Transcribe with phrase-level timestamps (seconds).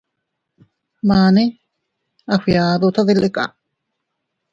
[1.07, 1.43] Mane
[2.33, 3.43] a fgiadu tadilika.